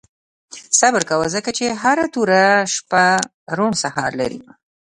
•صبر 0.79 1.01
کوه، 1.09 1.25
ځکه 1.35 1.49
چې 1.57 1.65
هره 1.81 2.05
توره 2.13 2.43
شپه 2.75 3.03
روڼ 3.57 3.71
سهار 3.83 4.11
لري. 4.21 4.39